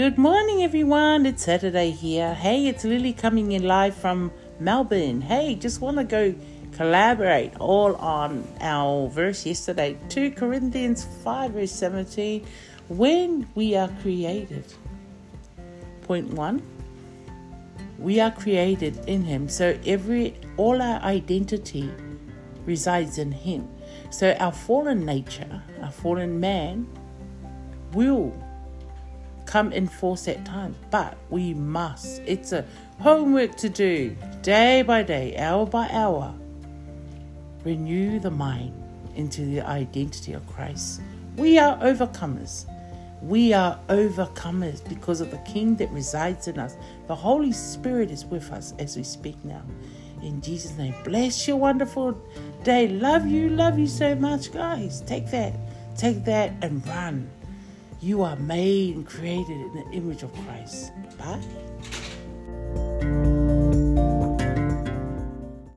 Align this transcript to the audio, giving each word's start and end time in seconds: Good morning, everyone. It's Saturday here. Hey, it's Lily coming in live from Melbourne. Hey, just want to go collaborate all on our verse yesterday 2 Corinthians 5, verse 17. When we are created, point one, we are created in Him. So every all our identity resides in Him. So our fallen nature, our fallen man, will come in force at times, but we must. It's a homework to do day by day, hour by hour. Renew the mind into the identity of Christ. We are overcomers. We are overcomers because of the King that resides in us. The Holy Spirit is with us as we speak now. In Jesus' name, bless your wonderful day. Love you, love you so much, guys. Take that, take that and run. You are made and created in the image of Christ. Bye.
Good 0.00 0.16
morning, 0.16 0.62
everyone. 0.62 1.26
It's 1.26 1.44
Saturday 1.44 1.90
here. 1.90 2.32
Hey, 2.32 2.68
it's 2.68 2.84
Lily 2.84 3.12
coming 3.12 3.52
in 3.52 3.64
live 3.64 3.94
from 3.94 4.32
Melbourne. 4.58 5.20
Hey, 5.20 5.56
just 5.56 5.82
want 5.82 5.98
to 5.98 6.04
go 6.04 6.34
collaborate 6.72 7.54
all 7.60 7.94
on 7.96 8.48
our 8.62 9.08
verse 9.10 9.44
yesterday 9.44 9.98
2 10.08 10.30
Corinthians 10.30 11.04
5, 11.22 11.50
verse 11.50 11.72
17. 11.72 12.46
When 12.88 13.46
we 13.54 13.76
are 13.76 13.88
created, 14.00 14.64
point 16.04 16.32
one, 16.32 16.62
we 17.98 18.20
are 18.20 18.30
created 18.30 19.06
in 19.06 19.22
Him. 19.22 19.50
So 19.50 19.78
every 19.84 20.34
all 20.56 20.80
our 20.80 21.02
identity 21.02 21.90
resides 22.64 23.18
in 23.18 23.32
Him. 23.32 23.68
So 24.08 24.32
our 24.40 24.52
fallen 24.52 25.04
nature, 25.04 25.62
our 25.82 25.92
fallen 25.92 26.40
man, 26.40 26.88
will 27.92 28.32
come 29.50 29.72
in 29.72 29.88
force 29.88 30.28
at 30.28 30.44
times, 30.44 30.76
but 30.92 31.16
we 31.28 31.52
must. 31.54 32.22
It's 32.24 32.52
a 32.52 32.64
homework 33.00 33.56
to 33.56 33.68
do 33.68 34.16
day 34.42 34.82
by 34.82 35.02
day, 35.02 35.36
hour 35.36 35.66
by 35.66 35.88
hour. 35.90 36.32
Renew 37.64 38.20
the 38.20 38.30
mind 38.30 38.72
into 39.16 39.44
the 39.44 39.60
identity 39.62 40.34
of 40.34 40.46
Christ. 40.46 41.00
We 41.36 41.58
are 41.58 41.76
overcomers. 41.78 42.64
We 43.22 43.52
are 43.52 43.76
overcomers 43.88 44.88
because 44.88 45.20
of 45.20 45.32
the 45.32 45.38
King 45.38 45.74
that 45.76 45.90
resides 45.90 46.46
in 46.46 46.60
us. 46.60 46.76
The 47.08 47.16
Holy 47.16 47.52
Spirit 47.52 48.12
is 48.12 48.24
with 48.24 48.52
us 48.52 48.72
as 48.78 48.96
we 48.96 49.02
speak 49.02 49.44
now. 49.44 49.62
In 50.22 50.40
Jesus' 50.40 50.78
name, 50.78 50.94
bless 51.02 51.48
your 51.48 51.56
wonderful 51.56 52.12
day. 52.62 52.86
Love 52.86 53.26
you, 53.26 53.48
love 53.48 53.80
you 53.80 53.88
so 53.88 54.14
much, 54.14 54.52
guys. 54.52 55.00
Take 55.00 55.28
that, 55.32 55.54
take 55.96 56.24
that 56.24 56.52
and 56.62 56.86
run. 56.86 57.28
You 58.02 58.22
are 58.22 58.36
made 58.36 58.96
and 58.96 59.06
created 59.06 59.60
in 59.60 59.74
the 59.74 59.90
image 59.92 60.22
of 60.22 60.32
Christ. 60.44 60.90
Bye. 61.18 61.38